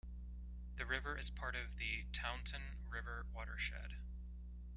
[0.77, 3.97] The river is part of the Taunton River watershed.